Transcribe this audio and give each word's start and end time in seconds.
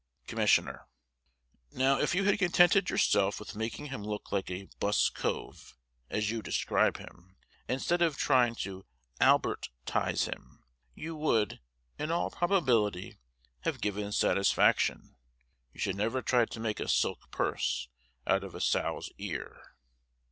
Commissioner: 0.25 0.87
Now 1.71 1.99
if 1.99 2.15
you 2.15 2.23
had 2.23 2.39
contented 2.39 2.89
yourself 2.89 3.37
with 3.39 3.55
making 3.55 3.85
him 3.89 4.03
look 4.03 4.31
like 4.31 4.49
a 4.49 4.65
"buss 4.79 5.09
cove," 5.09 5.77
as 6.09 6.31
you 6.31 6.41
describe 6.41 6.97
him, 6.97 7.35
instead 7.67 8.01
of 8.01 8.17
trying 8.17 8.55
to 8.65 8.87
Albertise 9.19 10.25
him, 10.25 10.63
you 10.95 11.15
would, 11.15 11.59
in 11.99 12.09
all 12.09 12.31
probability, 12.31 13.19
have 13.59 13.79
given 13.79 14.11
satisfaction. 14.11 15.17
You 15.71 15.79
should 15.79 15.97
never 15.97 16.23
try 16.23 16.45
to 16.45 16.59
make 16.59 16.79
a 16.79 16.87
silk 16.89 17.29
purse 17.29 17.87
out 18.25 18.43
of 18.43 18.55
a 18.55 18.59
sow's 18.59 19.11
ear. 19.19 19.61